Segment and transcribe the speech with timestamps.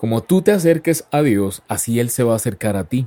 [0.00, 3.06] Como tú te acerques a Dios, así Él se va a acercar a ti.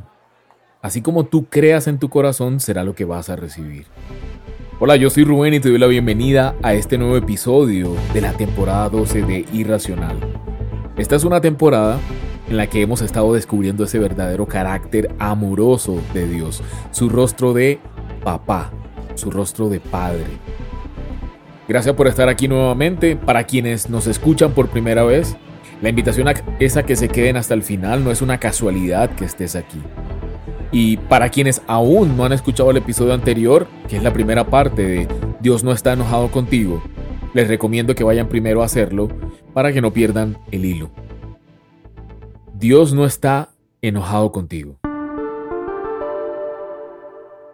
[0.80, 3.88] Así como tú creas en tu corazón, será lo que vas a recibir.
[4.80, 8.34] Hola, yo soy Rubén y te doy la bienvenida a este nuevo episodio de la
[8.34, 10.20] temporada 12 de Irracional.
[10.96, 11.98] Esta es una temporada
[12.48, 17.80] en la que hemos estado descubriendo ese verdadero carácter amoroso de Dios, su rostro de
[18.24, 18.72] papá,
[19.16, 20.28] su rostro de padre.
[21.68, 23.16] Gracias por estar aquí nuevamente.
[23.16, 25.36] Para quienes nos escuchan por primera vez,
[25.84, 26.30] la invitación
[26.62, 29.82] es a que se queden hasta el final, no es una casualidad que estés aquí.
[30.72, 34.82] Y para quienes aún no han escuchado el episodio anterior, que es la primera parte
[34.82, 35.08] de
[35.42, 36.82] Dios no está enojado contigo,
[37.34, 39.10] les recomiendo que vayan primero a hacerlo
[39.54, 40.90] para que no pierdan el hilo.
[42.54, 43.50] Dios no está
[43.82, 44.80] enojado contigo.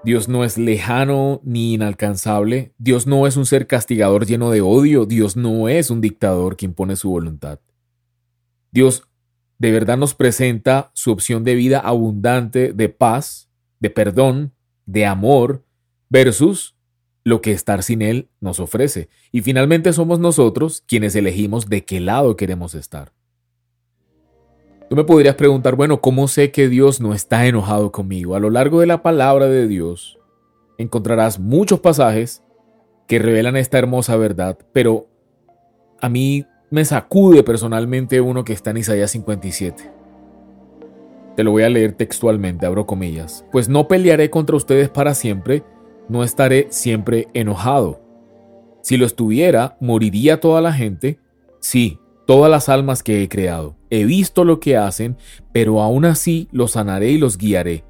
[0.03, 2.73] Dios no es lejano ni inalcanzable.
[2.77, 5.07] Dios no es un ser castigador lleno de odio.
[5.07, 7.59] Dios no es un dictador que impone su voluntad.
[8.71, 9.03] Dios
[9.57, 14.53] de verdad nos presenta su opción de vida abundante de paz, de perdón,
[14.85, 15.63] de amor,
[16.09, 16.75] versus
[17.23, 19.09] lo que estar sin Él nos ofrece.
[19.31, 23.11] Y finalmente somos nosotros quienes elegimos de qué lado queremos estar.
[24.89, 28.35] Tú me podrías preguntar, bueno, ¿cómo sé que Dios no está enojado conmigo?
[28.35, 30.17] A lo largo de la palabra de Dios
[30.79, 32.43] encontrarás muchos pasajes
[33.07, 35.07] que revelan esta hermosa verdad, pero
[36.01, 39.91] a mí me sacude personalmente uno que está en Isaías 57.
[41.35, 43.45] Te lo voy a leer textualmente, abro comillas.
[43.51, 45.63] Pues no pelearé contra ustedes para siempre,
[46.09, 48.01] no estaré siempre enojado.
[48.81, 51.19] Si lo estuviera, moriría toda la gente.
[51.59, 53.75] Sí, todas las almas que he creado.
[53.89, 55.17] He visto lo que hacen,
[55.51, 57.83] pero aún así los sanaré y los guiaré.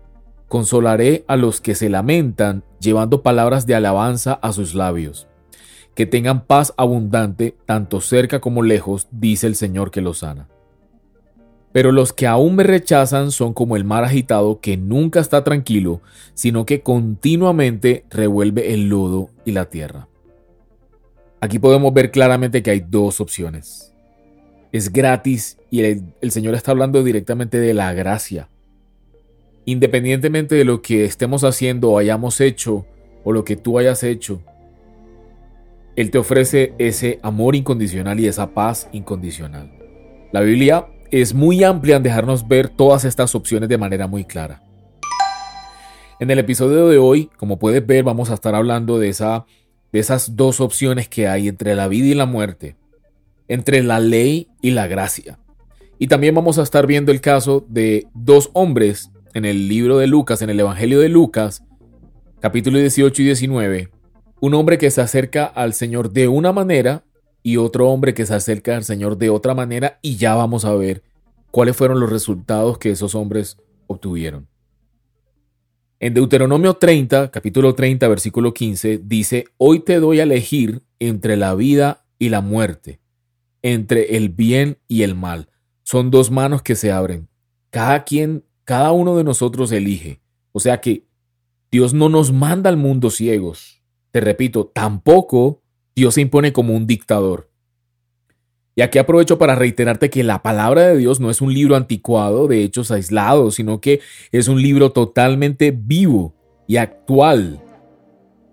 [0.47, 5.28] Consolaré a los que se lamentan, llevando palabras de alabanza a sus labios
[5.99, 10.47] que tengan paz abundante tanto cerca como lejos, dice el Señor que los sana.
[11.73, 15.99] Pero los que aún me rechazan son como el mar agitado que nunca está tranquilo,
[16.35, 20.07] sino que continuamente revuelve el lodo y la tierra.
[21.41, 23.93] Aquí podemos ver claramente que hay dos opciones.
[24.71, 28.47] Es gratis y el, el Señor está hablando directamente de la gracia.
[29.65, 32.85] Independientemente de lo que estemos haciendo o hayamos hecho
[33.25, 34.41] o lo que tú hayas hecho,
[35.99, 39.69] él te ofrece ese amor incondicional y esa paz incondicional.
[40.31, 44.63] La Biblia es muy amplia en dejarnos ver todas estas opciones de manera muy clara.
[46.21, 49.45] En el episodio de hoy, como puedes ver, vamos a estar hablando de, esa,
[49.91, 52.77] de esas dos opciones que hay entre la vida y la muerte,
[53.49, 55.37] entre la ley y la gracia.
[55.97, 60.07] Y también vamos a estar viendo el caso de dos hombres en el libro de
[60.07, 61.65] Lucas, en el Evangelio de Lucas,
[62.39, 63.98] capítulo 18 y 19,
[64.41, 67.03] un hombre que se acerca al Señor de una manera
[67.43, 70.73] y otro hombre que se acerca al Señor de otra manera y ya vamos a
[70.73, 71.03] ver
[71.51, 73.57] cuáles fueron los resultados que esos hombres
[73.87, 74.47] obtuvieron.
[75.99, 81.55] En Deuteronomio 30, capítulo 30, versículo 15, dice, Hoy te doy a elegir entre la
[81.55, 83.01] vida y la muerte,
[83.61, 85.49] entre el bien y el mal.
[85.83, 87.27] Son dos manos que se abren.
[87.69, 90.21] Cada quien, cada uno de nosotros elige.
[90.53, 91.05] O sea que
[91.69, 93.78] Dios no nos manda al mundo ciegos,
[94.19, 95.61] repito, tampoco
[95.95, 97.49] Dios se impone como un dictador.
[98.75, 102.47] Y aquí aprovecho para reiterarte que la palabra de Dios no es un libro anticuado
[102.47, 103.99] de hechos aislados, sino que
[104.31, 106.33] es un libro totalmente vivo
[106.65, 107.61] y actual,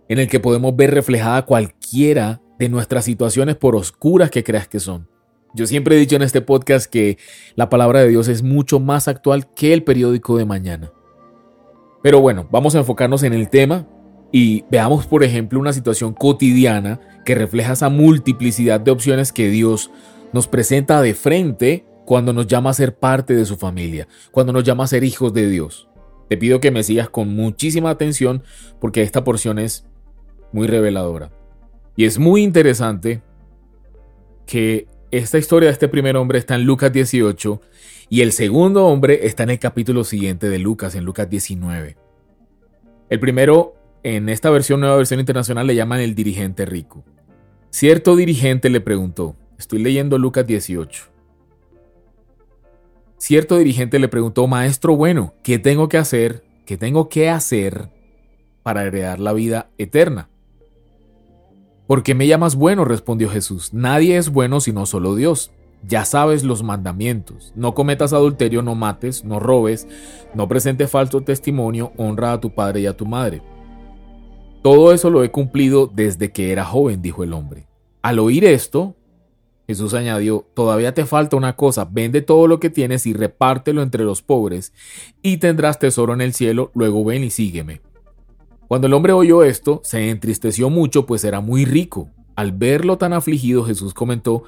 [0.09, 4.81] en el que podemos ver reflejada cualquiera de nuestras situaciones por oscuras que creas que
[4.81, 5.09] son.
[5.54, 7.19] Yo siempre he dicho en este podcast que
[7.54, 10.93] la palabra de Dios es mucho más actual que el periódico de mañana.
[12.03, 13.87] Pero bueno, vamos a enfocarnos en el tema
[14.39, 19.91] y veamos, por ejemplo, una situación cotidiana que refleja esa multiplicidad de opciones que Dios
[20.35, 24.63] nos presenta de frente cuando nos llama a ser parte de su familia, cuando nos
[24.63, 25.89] llama a ser hijos de Dios.
[26.29, 28.43] Te pido que me sigas con muchísima atención
[28.79, 29.87] porque esta porción es
[30.53, 31.33] muy reveladora.
[31.97, 33.23] Y es muy interesante
[34.45, 37.63] que esta historia de este primer hombre está en Lucas 18
[38.10, 41.97] y el segundo hombre está en el capítulo siguiente de Lucas, en Lucas 19.
[43.09, 43.77] El primero
[44.07, 47.03] en esta versión, nueva versión internacional, le llaman el dirigente rico.
[47.71, 51.07] Cierto dirigente le preguntó, estoy leyendo Lucas 18.
[53.19, 56.45] Cierto dirigente le preguntó, maestro bueno, ¿qué tengo que hacer?
[56.65, 57.91] ¿Qué tengo que hacer
[58.63, 60.29] para heredar la vida eterna?
[61.89, 62.85] ¿Por qué me llamas bueno?
[62.85, 63.75] respondió Jesús.
[63.75, 65.51] Nadie es bueno sino solo Dios.
[65.83, 67.53] Ya sabes los mandamientos.
[67.57, 69.89] No cometas adulterio, no mates, no robes,
[70.33, 73.43] no presentes falso testimonio, honra a tu padre y a tu madre.
[74.66, 77.68] Todo eso lo he cumplido desde que era joven, dijo el hombre.
[78.03, 78.97] Al oír esto,
[79.68, 84.03] Jesús añadió, todavía te falta una cosa, vende todo lo que tienes y repártelo entre
[84.03, 84.72] los pobres,
[85.22, 87.80] y tendrás tesoro en el cielo, luego ven y sígueme.
[88.66, 92.10] Cuando el hombre oyó esto, se entristeció mucho, pues era muy rico.
[92.34, 94.42] Al verlo tan afligido, Jesús comentó,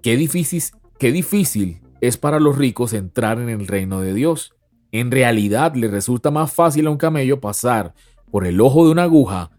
[0.00, 0.62] qué difícil,
[0.96, 4.54] qué difícil es para los ricos entrar en el reino de Dios.
[4.92, 7.94] En realidad le resulta más fácil a un camello pasar
[8.30, 9.50] por el ojo de una aguja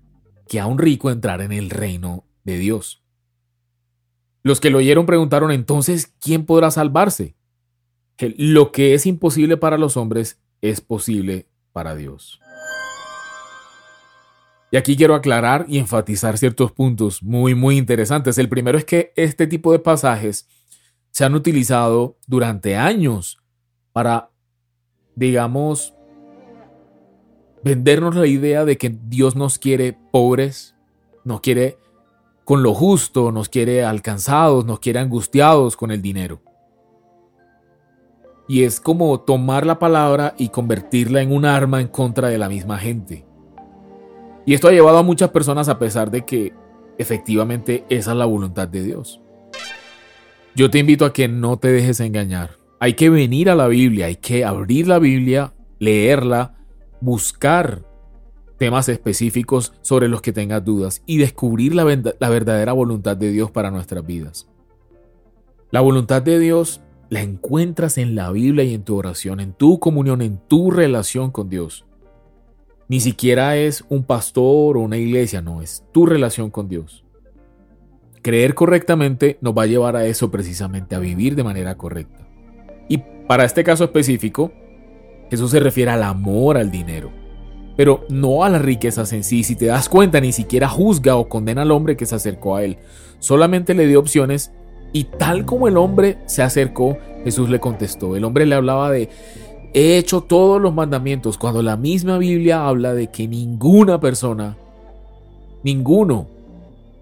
[0.47, 3.03] que a un rico entrar en el reino de Dios.
[4.43, 7.35] Los que lo oyeron preguntaron entonces, ¿quién podrá salvarse?
[8.15, 12.39] Que lo que es imposible para los hombres es posible para Dios.
[14.71, 18.37] Y aquí quiero aclarar y enfatizar ciertos puntos muy, muy interesantes.
[18.37, 20.47] El primero es que este tipo de pasajes
[21.11, 23.39] se han utilizado durante años
[23.93, 24.29] para,
[25.15, 25.93] digamos,
[27.63, 30.75] vendernos la idea de que Dios nos quiere pobres,
[31.23, 31.77] nos quiere
[32.45, 36.41] con lo justo, nos quiere alcanzados, nos quiere angustiados con el dinero.
[38.47, 42.47] Y es como tomar la palabra y convertirla en un arma en contra de la
[42.47, 43.25] misma gente.
[44.45, 46.53] Y esto ha llevado a muchas personas a pesar de que
[46.97, 49.19] efectivamente esa es la voluntad de Dios.
[50.55, 52.51] Yo te invito a que no te dejes engañar.
[52.79, 56.56] Hay que venir a la Biblia, hay que abrir la Biblia, leerla,
[57.01, 57.83] buscar
[58.57, 63.71] temas específicos sobre los que tengas dudas y descubrir la, verdadera voluntad de Dios para
[63.71, 64.47] nuestras vidas.
[65.71, 69.79] La voluntad de Dios la encuentras en la Biblia y en tu oración, en tu
[69.79, 71.85] comunión, en tu relación con Dios.
[72.89, 77.03] Ni siquiera es un pastor o una iglesia, no, es tu relación con Dios.
[78.21, 82.27] Creer correctamente nos va a llevar a eso precisamente, a vivir de manera correcta.
[82.89, 84.51] Y para este caso específico,
[85.29, 87.11] Jesús se refiere al amor al dinero,
[87.75, 89.43] pero no a las riquezas en sí.
[89.43, 92.63] Si te das cuenta, ni siquiera juzga o condena al hombre que se acercó a
[92.63, 92.77] él.
[93.19, 94.51] Solamente le dio opciones
[94.93, 98.15] y tal como el hombre se acercó, Jesús le contestó.
[98.15, 99.09] El hombre le hablaba de,
[99.73, 104.57] he hecho todos los mandamientos, cuando la misma Biblia habla de que ninguna persona,
[105.63, 106.27] ninguno,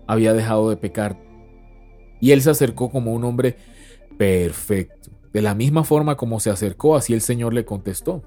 [0.08, 1.18] había dejado de pecar.
[2.20, 3.56] Y él se acercó como un hombre
[4.18, 5.05] perfecto.
[5.36, 8.24] De la misma forma como se acercó, así el Señor le contestó.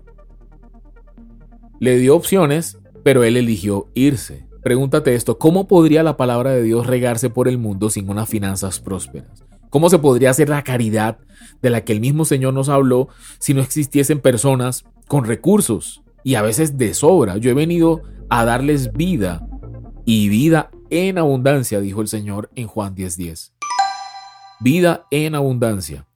[1.81, 4.47] Le dio opciones, pero él eligió irse.
[4.63, 8.79] Pregúntate esto, ¿cómo podría la palabra de Dios regarse por el mundo sin unas finanzas
[8.79, 9.43] prósperas?
[9.71, 11.17] ¿Cómo se podría hacer la caridad
[11.63, 13.09] de la que el mismo Señor nos habló
[13.39, 17.39] si no existiesen personas con recursos y a veces de sobra?
[17.39, 19.49] Yo he venido a darles vida
[20.05, 23.55] y vida en abundancia, dijo el Señor en Juan 10:10.
[24.61, 26.07] Vida en abundancia.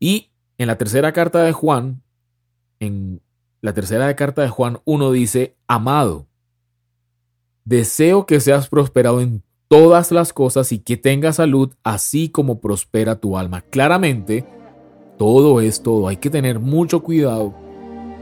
[0.00, 0.31] Y
[0.62, 2.02] en la tercera carta de Juan,
[2.78, 3.20] en
[3.60, 6.26] la tercera carta de Juan 1 dice, amado,
[7.64, 13.16] deseo que seas prosperado en todas las cosas y que tengas salud, así como prospera
[13.16, 13.62] tu alma.
[13.62, 14.46] Claramente,
[15.18, 16.06] todo es todo.
[16.06, 17.54] Hay que tener mucho cuidado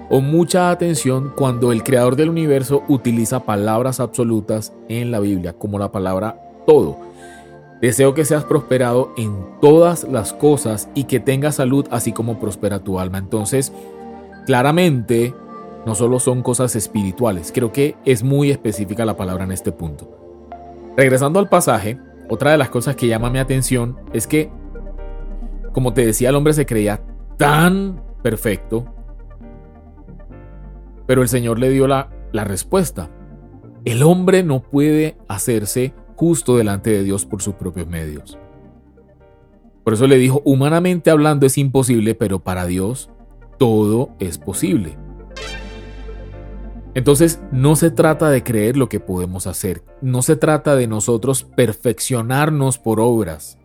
[0.09, 5.79] o mucha atención cuando el creador del universo utiliza palabras absolutas en la Biblia, como
[5.79, 7.10] la palabra todo.
[7.81, 12.81] Deseo que seas prosperado en todas las cosas y que tengas salud así como prospera
[12.81, 13.19] tu alma.
[13.19, 13.73] Entonces,
[14.47, 15.35] claramente,
[15.87, 20.11] no solo son cosas espirituales, creo que es muy específica la palabra en este punto.
[20.97, 21.99] Regresando al pasaje,
[22.29, 24.51] otra de las cosas que llama mi atención es que,
[25.73, 27.01] como te decía, el hombre se creía
[27.39, 28.85] tan perfecto,
[31.07, 33.11] pero el Señor le dio la, respuesta.
[33.85, 38.37] El hombre no puede hacerse justo delante de Dios por sus propios medios.
[39.83, 43.09] Por eso le dijo, humanamente hablando es imposible, pero para Dios
[43.59, 44.99] todo es posible.
[46.93, 51.45] Entonces no se trata de creer lo que podemos hacer, no se trata de nosotros
[51.45, 53.57] perfeccionarnos por obras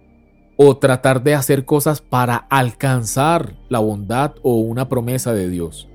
[0.55, 5.89] o tratar de hacer cosas para alcanzar la bondad o una promesa de Dios.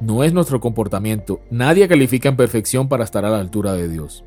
[0.00, 4.24] No es nuestro comportamiento, nadie califica en perfección para estar a la altura de Dios.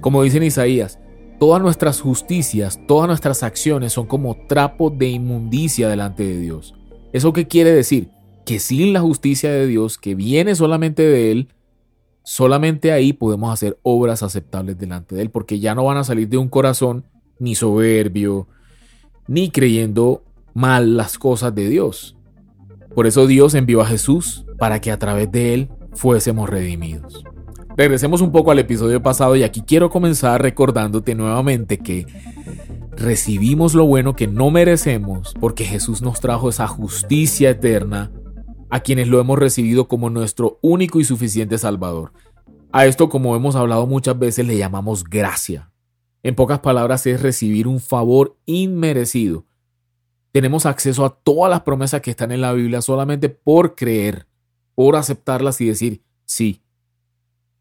[0.00, 0.98] Como dice en Isaías,
[1.38, 6.74] todas nuestras justicias, todas nuestras acciones son como trapo de inmundicia delante de Dios.
[7.12, 8.08] ¿Eso qué quiere decir?
[8.44, 11.48] Que sin la justicia de Dios, que viene solamente de Él,
[12.22, 16.28] solamente ahí podemos hacer obras aceptables delante de Él, porque ya no van a salir
[16.28, 17.04] de un corazón
[17.38, 18.48] ni soberbio,
[19.26, 20.22] ni creyendo
[20.54, 22.16] mal las cosas de Dios.
[22.94, 27.24] Por eso Dios envió a Jesús para que a través de Él fuésemos redimidos.
[27.76, 32.06] Regresemos un poco al episodio pasado y aquí quiero comenzar recordándote nuevamente que
[32.92, 38.12] recibimos lo bueno que no merecemos porque Jesús nos trajo esa justicia eterna
[38.70, 42.12] a quienes lo hemos recibido como nuestro único y suficiente Salvador.
[42.72, 45.70] A esto, como hemos hablado muchas veces, le llamamos gracia.
[46.22, 49.46] En pocas palabras, es recibir un favor inmerecido,
[50.34, 54.26] tenemos acceso a todas las promesas que están en la Biblia solamente por creer,
[54.74, 56.63] por aceptarlas y decir sí.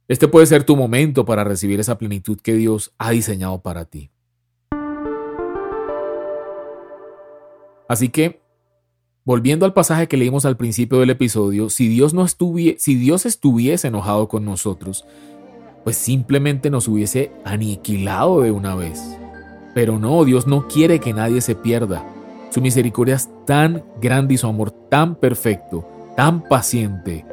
[0.07, 4.09] Este puede ser tu momento para recibir esa plenitud que Dios ha diseñado para ti.
[7.87, 8.41] Así que,
[9.23, 13.25] volviendo al pasaje que leímos al principio del episodio, si Dios, no estuviese, si Dios
[13.25, 15.05] estuviese enojado con nosotros,
[15.85, 19.01] pues simplemente nos hubiese aniquilado de una vez.
[19.73, 22.05] Pero no, Dios no quiere que nadie se pierda.
[22.49, 27.25] Su misericordia es tan grande y su amor tan perfecto, tan paciente,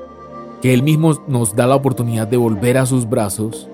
[0.62, 3.68] que Él mismo nos da la oportunidad de volver a sus brazos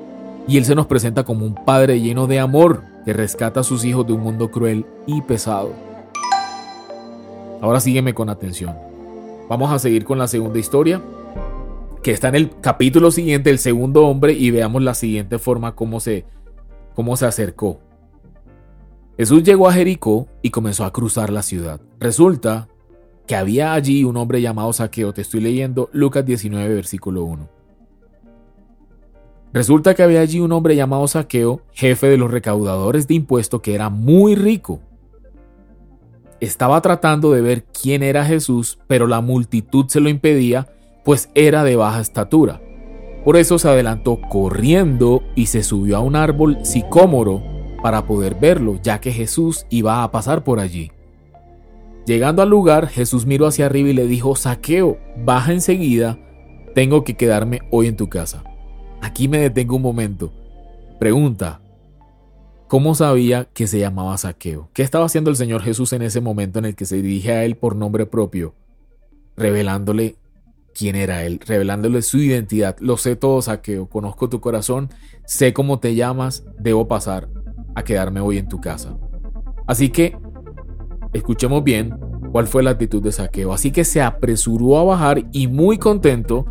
[0.46, 3.84] y Él se nos presenta como un Padre lleno de amor que rescata a sus
[3.84, 5.72] hijos de un mundo cruel y pesado.
[7.60, 8.76] Ahora sígueme con atención.
[9.48, 11.02] Vamos a seguir con la segunda historia,
[12.02, 16.00] que está en el capítulo siguiente, el segundo hombre, y veamos la siguiente forma cómo
[16.00, 16.24] se,
[16.94, 17.80] cómo se acercó.
[19.16, 21.80] Jesús llegó a Jericó y comenzó a cruzar la ciudad.
[21.98, 22.68] Resulta
[23.26, 25.12] que había allí un hombre llamado Saqueo.
[25.12, 27.48] Te estoy leyendo Lucas 19, versículo 1.
[29.52, 33.74] Resulta que había allí un hombre llamado Saqueo, jefe de los recaudadores de impuestos, que
[33.74, 34.80] era muy rico.
[36.40, 40.68] Estaba tratando de ver quién era Jesús, pero la multitud se lo impedía,
[41.04, 42.60] pues era de baja estatura.
[43.24, 47.42] Por eso se adelantó corriendo y se subió a un árbol sicómoro
[47.82, 50.92] para poder verlo, ya que Jesús iba a pasar por allí.
[52.06, 56.20] Llegando al lugar, Jesús miró hacia arriba y le dijo, Saqueo, baja enseguida,
[56.72, 58.44] tengo que quedarme hoy en tu casa.
[59.02, 60.32] Aquí me detengo un momento.
[61.00, 61.60] Pregunta,
[62.68, 64.70] ¿cómo sabía que se llamaba Saqueo?
[64.72, 67.44] ¿Qué estaba haciendo el Señor Jesús en ese momento en el que se dirige a
[67.44, 68.54] él por nombre propio,
[69.36, 70.14] revelándole
[70.74, 72.76] quién era él, revelándole su identidad?
[72.78, 74.90] Lo sé todo, Saqueo, conozco tu corazón,
[75.24, 77.28] sé cómo te llamas, debo pasar
[77.74, 78.96] a quedarme hoy en tu casa.
[79.66, 80.16] Así que,
[81.16, 81.98] escuchemos bien
[82.32, 83.52] cuál fue la actitud de Saqueo.
[83.52, 86.46] Así que se apresuró a bajar y muy contento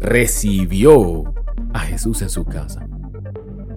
[0.00, 1.24] recibió
[1.72, 2.86] a Jesús en su casa.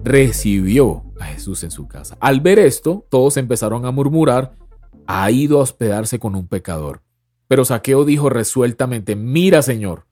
[0.04, 2.16] Recibió a Jesús en su casa.
[2.20, 4.56] Al ver esto, todos empezaron a murmurar,
[5.06, 7.02] ha ido a hospedarse con un pecador.
[7.48, 10.06] Pero Saqueo dijo resueltamente, mira Señor,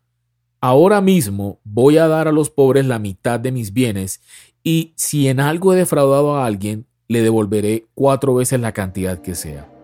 [0.61, 4.21] ahora mismo voy a dar a los pobres la mitad de mis bienes
[4.65, 9.35] y si en algo he defraudado a alguien, le devolveré cuatro veces la cantidad que
[9.35, 9.78] sea.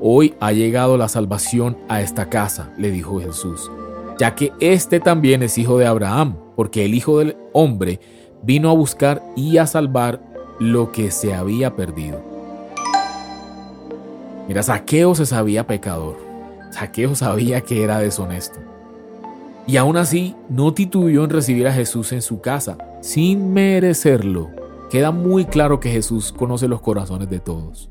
[0.00, 3.68] Hoy ha llegado la salvación a esta casa, le dijo Jesús,
[4.16, 7.98] ya que éste también es hijo de Abraham, porque el Hijo del Hombre
[8.42, 10.20] vino a buscar y a salvar
[10.60, 12.22] lo que se había perdido.
[14.46, 16.16] Mira, Saqueo se sabía pecador.
[16.70, 18.60] Saqueo sabía que era deshonesto.
[19.66, 24.50] Y aún así, no titubeó en recibir a Jesús en su casa, sin merecerlo.
[24.90, 27.90] Queda muy claro que Jesús conoce los corazones de todos.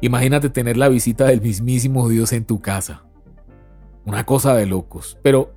[0.00, 3.04] Imagínate tener la visita del mismísimo Dios en tu casa.
[4.04, 5.18] Una cosa de locos.
[5.22, 5.52] Pero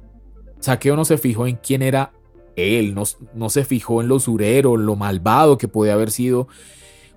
[0.60, 2.12] Saqueo no se fijó en quién era
[2.56, 6.48] él, no, no se fijó en lo usurero, lo malvado que podía haber sido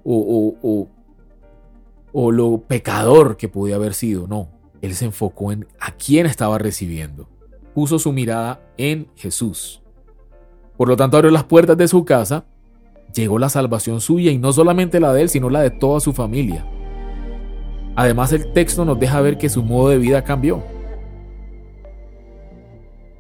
[0.05, 0.89] o, o,
[2.13, 4.27] o lo pecador que podía haber sido.
[4.29, 4.49] No,
[4.81, 7.29] él se enfocó en a quién estaba recibiendo
[7.75, 9.83] puso su mirada en Jesús.
[10.79, 12.47] Por lo tanto, abrió las puertas de su casa,
[13.13, 16.13] llegó la salvación suya y no solamente la de él, sino la de toda su
[16.13, 16.65] familia.
[17.97, 20.63] Además, el texto nos deja ver que su modo de vida cambió.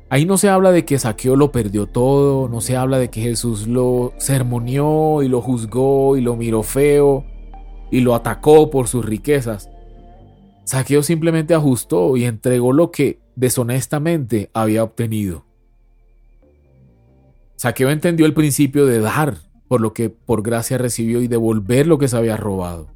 [0.08, 3.20] Ahí no se habla de que Saqueo lo perdió todo, no se habla de que
[3.20, 7.24] Jesús lo sermoneó y lo juzgó y lo miró feo
[7.90, 9.70] y lo atacó por sus riquezas.
[10.64, 15.44] Saqueo simplemente ajustó y entregó lo que deshonestamente había obtenido.
[17.56, 19.36] Saqueo entendió el principio de dar
[19.68, 22.93] por lo que por gracia recibió y devolver lo que se había robado.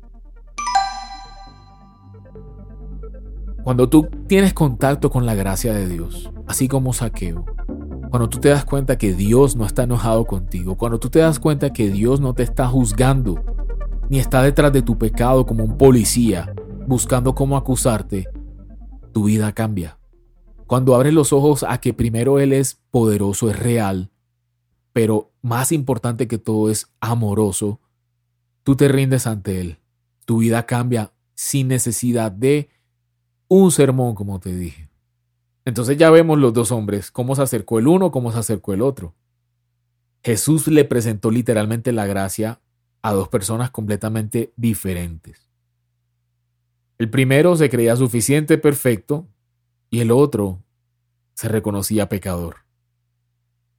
[3.68, 7.44] Cuando tú tienes contacto con la gracia de Dios, así como Saqueo,
[8.08, 11.38] cuando tú te das cuenta que Dios no está enojado contigo, cuando tú te das
[11.38, 13.44] cuenta que Dios no te está juzgando,
[14.08, 16.50] ni está detrás de tu pecado como un policía,
[16.86, 18.30] buscando cómo acusarte,
[19.12, 19.98] tu vida cambia.
[20.66, 24.10] Cuando abres los ojos a que primero Él es poderoso, es real,
[24.94, 27.80] pero más importante que todo es amoroso,
[28.62, 29.78] tú te rindes ante Él.
[30.24, 32.70] Tu vida cambia sin necesidad de
[33.48, 34.88] un sermón, como te dije.
[35.64, 38.82] Entonces ya vemos los dos hombres, cómo se acercó el uno, cómo se acercó el
[38.82, 39.14] otro.
[40.22, 42.60] Jesús le presentó literalmente la gracia
[43.02, 45.50] a dos personas completamente diferentes.
[46.98, 49.28] El primero se creía suficiente, perfecto,
[49.90, 50.62] y el otro
[51.34, 52.56] se reconocía pecador.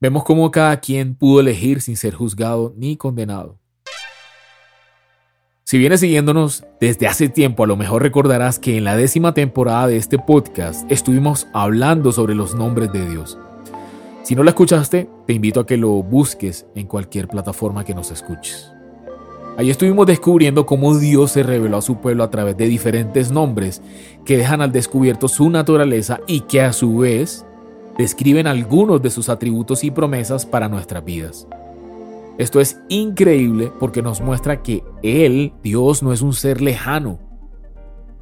[0.00, 3.58] Vemos cómo cada quien pudo elegir sin ser juzgado ni condenado.
[5.70, 9.86] Si vienes siguiéndonos desde hace tiempo, a lo mejor recordarás que en la décima temporada
[9.86, 13.38] de este podcast estuvimos hablando sobre los nombres de Dios.
[14.24, 18.10] Si no la escuchaste, te invito a que lo busques en cualquier plataforma que nos
[18.10, 18.72] escuches.
[19.58, 23.80] Ahí estuvimos descubriendo cómo Dios se reveló a su pueblo a través de diferentes nombres
[24.24, 27.46] que dejan al descubierto su naturaleza y que a su vez
[27.96, 31.46] describen algunos de sus atributos y promesas para nuestras vidas.
[32.40, 37.18] Esto es increíble porque nos muestra que Él, Dios, no es un ser lejano,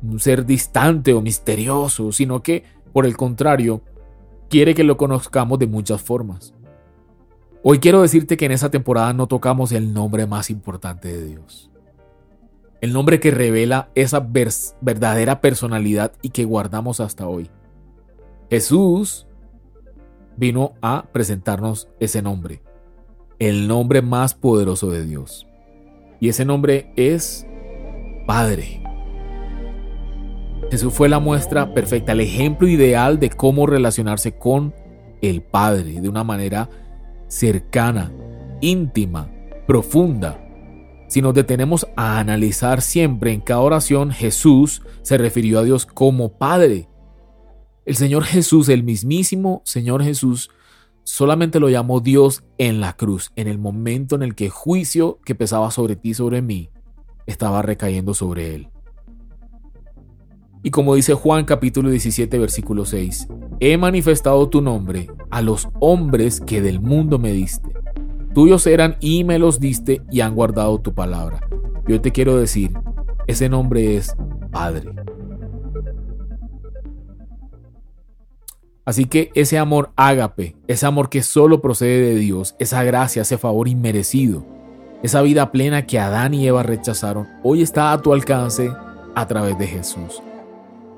[0.03, 3.81] un ser distante o misterioso, sino que, por el contrario,
[4.51, 6.53] quiere que lo conozcamos de muchas formas.
[7.63, 11.71] Hoy quiero decirte que en esa temporada no tocamos el nombre más importante de Dios.
[12.81, 14.19] El nombre que revela esa
[14.81, 17.53] verdadera personalidad y que guardamos hasta hoy.
[18.51, 19.29] Jesús
[20.37, 22.63] vino a presentarnos ese nombre,
[23.39, 25.47] el nombre más poderoso de Dios.
[26.21, 27.47] Y ese nombre es
[28.27, 28.83] Padre.
[30.71, 34.75] Jesús fue la muestra perfecta, el ejemplo ideal de cómo relacionarse con
[35.23, 36.69] el Padre de una manera
[37.29, 38.13] cercana,
[38.61, 39.31] íntima,
[39.67, 40.45] profunda.
[41.09, 46.37] Si nos detenemos a analizar siempre en cada oración, Jesús se refirió a Dios como
[46.37, 46.89] Padre.
[47.87, 50.51] El Señor Jesús, el mismísimo Señor Jesús,
[51.09, 55.35] solamente lo llamó Dios en la cruz, en el momento en el que juicio que
[55.35, 56.69] pesaba sobre ti y sobre mí
[57.27, 58.69] estaba recayendo sobre él.
[60.63, 63.27] Y como dice Juan capítulo 17 versículo 6,
[63.59, 67.71] he manifestado tu nombre a los hombres que del mundo me diste.
[68.35, 71.41] Tuyos eran y me los diste y han guardado tu palabra.
[71.87, 72.73] Yo te quiero decir,
[73.27, 74.15] ese nombre es
[74.51, 74.91] Padre.
[78.89, 83.37] Así que ese amor ágape, ese amor que solo procede de Dios, esa gracia, ese
[83.37, 84.47] favor inmerecido,
[85.03, 88.73] esa vida plena que Adán y Eva rechazaron, hoy está a tu alcance
[89.15, 90.23] a través de Jesús.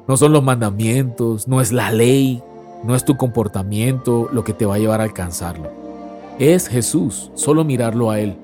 [0.07, 2.41] No son los mandamientos, no es la ley,
[2.85, 5.69] no es tu comportamiento lo que te va a llevar a alcanzarlo.
[6.39, 8.37] Es Jesús, solo mirarlo a Él.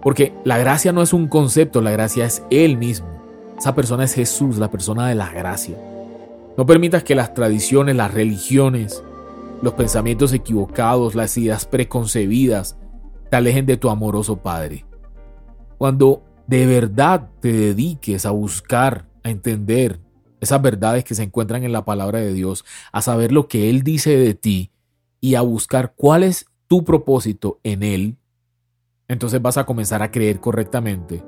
[0.00, 3.08] Porque la gracia no es un concepto, la gracia es Él mismo.
[3.58, 5.76] Esa persona es Jesús, la persona de la gracia.
[6.56, 9.02] No permitas que las tradiciones, las religiones,
[9.62, 12.76] los pensamientos equivocados, las ideas preconcebidas,
[13.30, 14.84] te alejen de tu amoroso Padre.
[15.78, 20.00] Cuando de verdad te dediques a buscar, a entender,
[20.40, 23.82] esas verdades que se encuentran en la palabra de Dios, a saber lo que Él
[23.84, 24.72] dice de ti
[25.20, 28.16] y a buscar cuál es tu propósito en Él,
[29.06, 31.24] entonces vas a comenzar a creer correctamente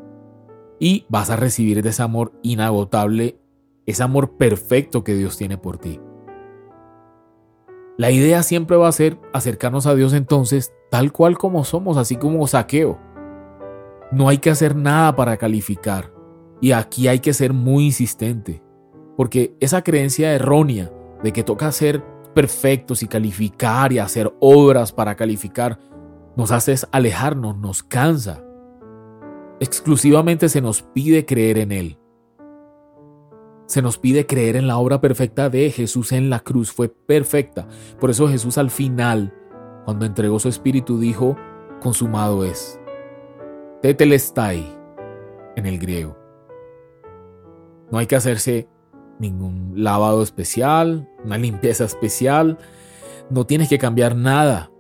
[0.81, 3.39] y vas a recibir de ese amor inagotable,
[3.87, 6.01] ese amor perfecto que Dios tiene por ti.
[7.97, 12.17] La idea siempre va a ser acercarnos a Dios entonces tal cual como somos, así
[12.17, 12.99] como saqueo.
[14.11, 16.13] No hay que hacer nada para calificar
[16.61, 18.63] y aquí hay que ser muy insistente.
[19.17, 20.93] Porque esa creencia errónea
[21.23, 22.03] de que toca ser
[22.35, 25.79] perfectos y calificar y hacer obras para calificar
[26.37, 28.43] nos hace alejarnos, nos cansa.
[29.61, 31.99] Exclusivamente se nos pide creer en Él.
[33.67, 36.73] Se nos pide creer en la obra perfecta de Jesús en la cruz.
[36.73, 37.67] Fue perfecta.
[37.99, 39.35] Por eso Jesús al final,
[39.85, 41.37] cuando entregó su espíritu, dijo,
[41.81, 42.79] consumado es.
[43.83, 44.67] Tetelestai
[45.57, 46.17] en el griego.
[47.91, 48.69] No hay que hacerse
[49.19, 52.59] ningún lavado especial, una limpieza especial.
[53.31, 54.71] No tienes que cambiar nada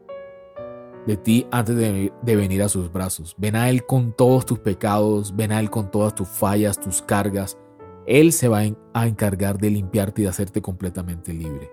[1.06, 3.34] de ti antes de, venir a sus brazos.
[3.38, 7.02] Ven a Él con todos tus pecados, ven a Él con todas tus fallas, tus
[7.02, 7.58] cargas.
[8.06, 8.62] Él se va
[8.92, 11.70] a encargar de limpiarte y de hacerte completamente libre.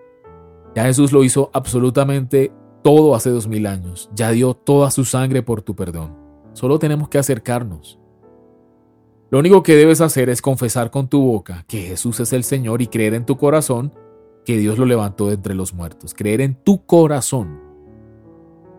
[0.76, 2.52] Ya Jesús lo hizo absolutamente
[2.84, 4.10] todo hace dos mil años.
[4.15, 6.15] Ya dio toda su sangre por tu perdón.
[6.54, 8.00] Solo tenemos que acercarnos.
[9.30, 12.82] Lo único que debes hacer es confesar con tu boca que Jesús es el Señor
[12.82, 13.94] y creer en tu corazón
[14.46, 16.13] que Dios lo levantó de entre los muertos.
[16.13, 17.62] Creer en tu corazón.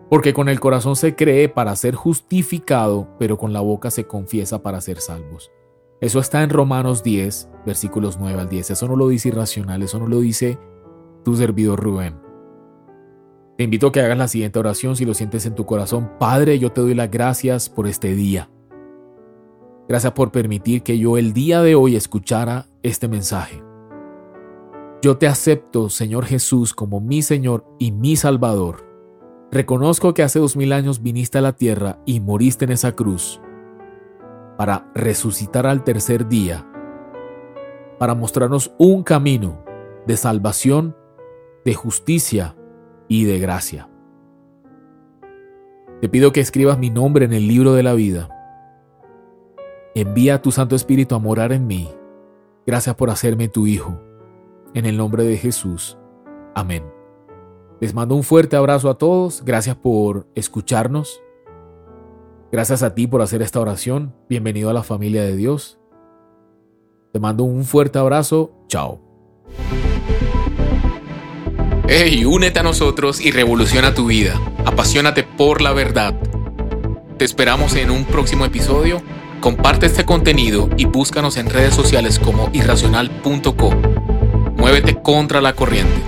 [0.09, 4.61] Porque con el corazón se cree para ser justificado, pero con la boca se confiesa
[4.61, 5.51] para ser salvos.
[6.03, 8.71] Eso está en Romanos 10, versículos 9 al 10.
[8.71, 10.59] Eso no lo dice irracional, eso no lo dice
[11.23, 12.19] tu servidor Rubén.
[13.57, 16.11] Te invito a que hagas la siguiente oración si lo sientes en tu corazón.
[16.19, 18.49] Padre, yo te doy las gracias por este día.
[19.87, 23.63] Gracias por permitir que yo el día de hoy escuchara este mensaje.
[25.01, 28.85] Yo te acepto, Señor Jesús, como mi Señor y mi Salvador.
[29.53, 33.39] Reconozco que hace dos mil años viniste a la tierra y moriste en esa cruz
[34.57, 36.65] para resucitar al tercer día,
[37.99, 39.63] para mostrarnos un camino
[40.07, 40.95] de salvación,
[41.65, 42.55] de justicia
[43.07, 43.89] y de gracia.
[46.01, 48.29] Te pido que escribas mi nombre en el libro de la vida
[49.95, 51.87] Envía a tu Santo Espíritu a morar en mí.
[52.65, 54.01] Gracias por hacerme tu Hijo.
[54.73, 55.99] En el nombre de Jesús.
[56.55, 56.83] Amén.
[57.79, 59.43] Les mando un fuerte abrazo a todos.
[59.45, 61.21] Gracias por escucharnos.
[62.53, 64.15] Gracias a ti por hacer esta oración.
[64.29, 65.79] Bienvenido a la familia de Dios.
[67.11, 68.53] Te mando un fuerte abrazo.
[68.67, 69.01] Chao.
[71.87, 74.39] Hey, únete a nosotros y revoluciona tu vida.
[74.65, 76.13] Apasionate por la verdad.
[77.17, 79.01] Te esperamos en un próximo episodio
[79.43, 83.71] Comparte este contenido y búscanos en redes sociales como irracional.co.
[84.55, 86.01] Muévete contra la corriente.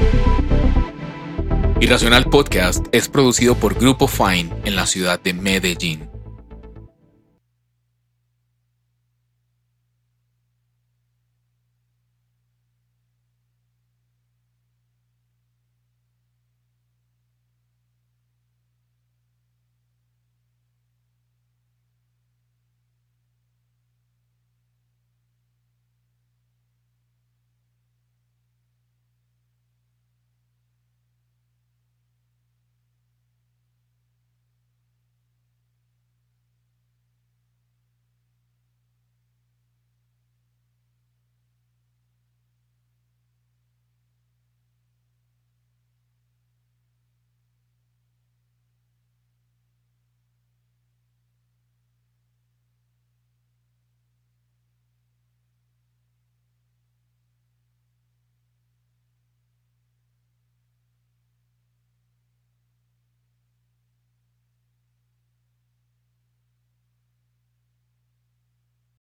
[1.81, 6.14] Irracional Podcast es producido por Grupo Fine en la ciudad de Medellín.